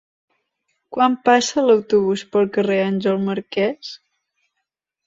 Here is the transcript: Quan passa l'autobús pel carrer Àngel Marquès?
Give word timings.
Quan 0.95 1.17
passa 1.29 1.65
l'autobús 1.67 2.25
pel 2.33 2.51
carrer 2.57 2.81
Àngel 2.89 3.25
Marquès? 3.31 3.97